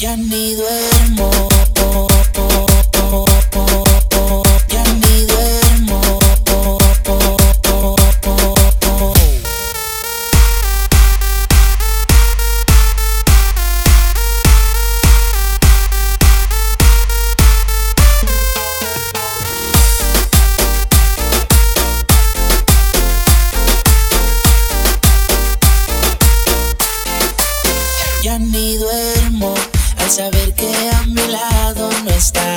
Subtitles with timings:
[0.00, 1.30] Ya ni duermo.
[4.68, 6.20] Ya ni duermo.
[28.22, 29.54] Ya ni duermo
[30.08, 32.47] saber que a mi lado no estás.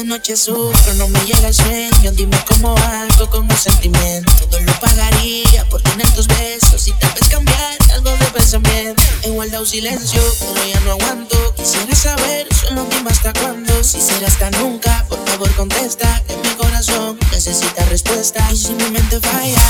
[0.00, 2.12] De noche sufro, no me llega el sueño.
[2.12, 4.32] Dime cómo algo con mi sentimiento.
[4.48, 9.02] Todo lo pagaría por tener tus besos y tal vez cambiar algo de pensamiento.
[9.22, 10.22] He guardado silencio,
[10.54, 11.54] pero ya no aguanto.
[11.54, 13.84] Quisiera saber, solo dime hasta cuándo.
[13.84, 16.22] Si será hasta nunca, por favor contesta.
[16.26, 18.46] Que mi corazón necesita respuesta.
[18.52, 19.68] Y si mi mente falla,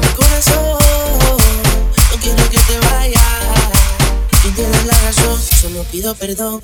[0.00, 0.78] mi corazón,
[2.10, 3.22] no quiero que te vayas.
[4.44, 6.62] Y tienes la razón, solo pido perdón.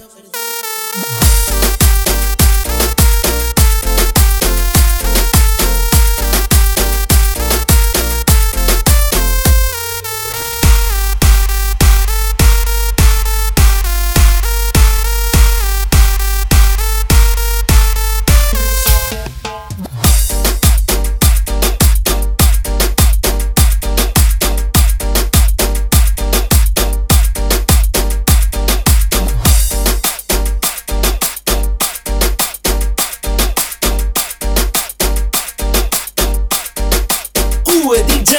[37.82, 38.34] Uwe DJ